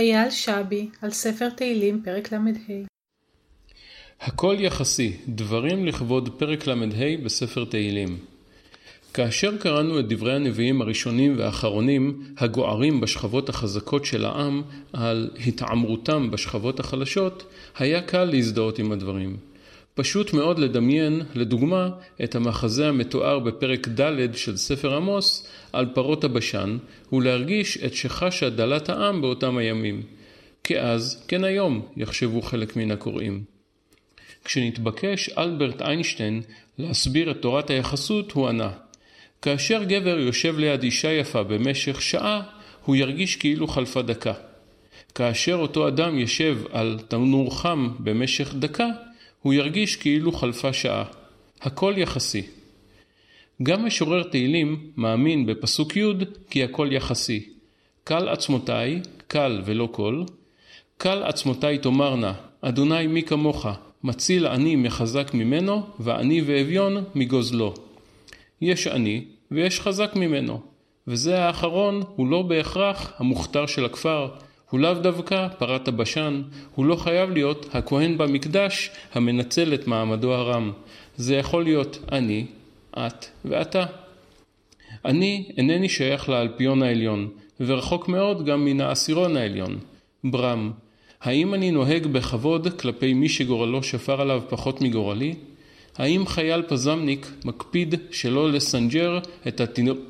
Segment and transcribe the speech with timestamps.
[0.00, 2.38] אייל שבי, על ספר תהילים, פרק ל"ה.
[4.20, 6.74] הכל יחסי, דברים לכבוד פרק ל"ה
[7.24, 8.18] בספר תהילים.
[9.14, 16.80] כאשר קראנו את דברי הנביאים הראשונים והאחרונים, הגוערים בשכבות החזקות של העם, על התעמרותם בשכבות
[16.80, 17.46] החלשות,
[17.78, 19.49] היה קל להזדהות עם הדברים.
[20.00, 21.88] פשוט מאוד לדמיין, לדוגמה,
[22.24, 26.78] את המחזה המתואר בפרק ד' של ספר עמוס על פרות הבשן,
[27.12, 30.02] ולהרגיש את שחשה דלת העם באותם הימים.
[30.64, 33.44] כאז, כן היום, יחשבו חלק מן הקוראים.
[34.44, 36.42] כשנתבקש אלברט איינשטיין
[36.78, 38.70] להסביר את תורת היחסות, הוא ענה:
[39.42, 42.42] כאשר גבר יושב ליד אישה יפה במשך שעה,
[42.84, 44.32] הוא ירגיש כאילו חלפה דקה.
[45.14, 48.86] כאשר אותו אדם ישב על תנור חם במשך דקה,
[49.42, 51.04] הוא ירגיש כאילו חלפה שעה.
[51.60, 52.42] הכל יחסי.
[53.62, 56.04] גם משורר תהילים מאמין בפסוק י'
[56.50, 57.48] כי הכל יחסי.
[58.04, 60.24] קל עצמותיי, קל ולא קול.
[60.98, 63.66] קל עצמותיי תאמרנה, אדוני מי כמוך,
[64.04, 67.74] מציל עני מחזק ממנו, ועני ואביון מגוזלו.
[68.60, 70.60] יש עני ויש חזק ממנו,
[71.06, 74.28] וזה האחרון הוא לא בהכרח המוכתר של הכפר,
[74.70, 76.42] הוא לאו דווקא פרת הבשן,
[76.74, 80.72] הוא לא חייב להיות הכהן במקדש המנצל את מעמדו הרם.
[81.16, 82.46] זה יכול להיות אני,
[82.98, 83.84] את ואתה.
[85.04, 87.28] אני אינני שייך לאלפיון העליון,
[87.60, 89.78] ורחוק מאוד גם מן העשירון העליון.
[90.24, 90.70] ברם,
[91.20, 95.34] האם אני נוהג בכבוד כלפי מי שגורלו שפר עליו פחות מגורלי?
[95.98, 99.18] האם חייל פזמניק מקפיד שלא לסנג'ר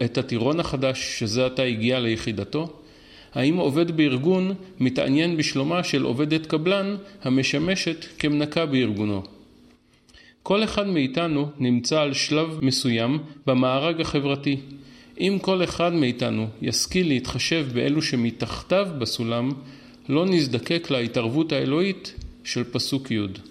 [0.05, 2.80] את הטירון החדש שזה עתה הגיע ליחידתו?
[3.35, 9.23] האם עובד בארגון מתעניין בשלומה של עובדת קבלן המשמשת כמנקה בארגונו.
[10.43, 14.57] כל אחד מאיתנו נמצא על שלב מסוים במארג החברתי.
[15.21, 19.51] אם כל אחד מאיתנו ישכיל להתחשב באלו שמתחתיו בסולם,
[20.09, 23.50] לא נזדקק להתערבות האלוהית של פסוק י'.